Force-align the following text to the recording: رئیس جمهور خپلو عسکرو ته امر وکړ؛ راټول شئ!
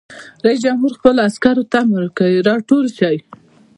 رئیس 0.45 0.59
جمهور 0.65 0.91
خپلو 0.97 1.19
عسکرو 1.29 1.69
ته 1.71 1.77
امر 1.83 2.01
وکړ؛ 2.05 2.29
راټول 2.49 2.85
شئ! 2.97 3.17